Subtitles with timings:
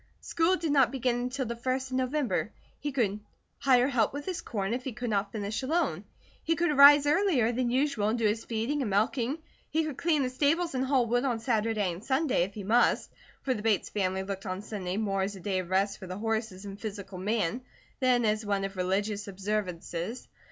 [0.21, 2.51] School did not begin until the first of November.
[2.79, 3.19] He could
[3.59, 6.05] hire help with his corn if he could not finish alone.
[6.43, 9.37] He could arise earlier than usual and do his feeding and milking;
[9.69, 13.11] he could clean the stables, haul wood on Saturday and Sunday, if he must,
[13.43, 16.17] for the Bates family looked on Sunday more as a day of rest for the
[16.17, 17.61] horses and physical man
[17.99, 20.27] than as one of religious observances.